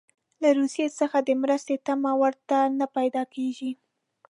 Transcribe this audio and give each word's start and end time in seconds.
له 0.41 0.49
روسیې 0.57 0.87
څخه 0.99 1.17
د 1.21 1.29
مرستې 1.41 1.75
تمه 1.87 2.11
ورته 2.21 2.57
نه 2.79 2.85
پیدا 2.97 3.23
کیږي. 3.33 3.71